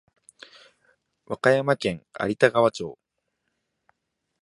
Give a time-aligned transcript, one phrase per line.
[1.27, 2.97] 和歌山県有田川町